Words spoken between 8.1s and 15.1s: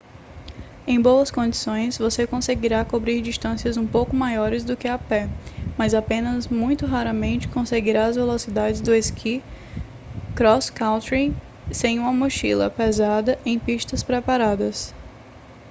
velocidades do esqui cross-country sem uma mochila pesada em pistas preparadas